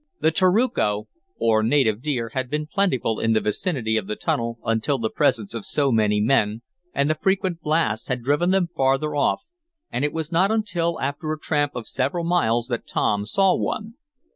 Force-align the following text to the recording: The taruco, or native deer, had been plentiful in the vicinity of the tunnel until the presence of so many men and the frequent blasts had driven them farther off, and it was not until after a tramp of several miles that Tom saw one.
The 0.19 0.31
taruco, 0.31 1.07
or 1.37 1.61
native 1.61 2.01
deer, 2.01 2.29
had 2.33 2.49
been 2.49 2.65
plentiful 2.65 3.19
in 3.19 3.33
the 3.33 3.39
vicinity 3.39 3.97
of 3.97 4.07
the 4.07 4.15
tunnel 4.15 4.57
until 4.65 4.97
the 4.97 5.11
presence 5.11 5.53
of 5.53 5.63
so 5.63 5.91
many 5.91 6.19
men 6.19 6.63
and 6.91 7.07
the 7.07 7.13
frequent 7.13 7.61
blasts 7.61 8.07
had 8.07 8.23
driven 8.23 8.49
them 8.49 8.69
farther 8.75 9.15
off, 9.15 9.43
and 9.91 10.03
it 10.03 10.11
was 10.11 10.31
not 10.31 10.49
until 10.51 10.99
after 10.99 11.31
a 11.31 11.37
tramp 11.39 11.75
of 11.75 11.85
several 11.87 12.23
miles 12.23 12.65
that 12.69 12.87
Tom 12.87 13.27
saw 13.27 13.55
one. 13.55 13.93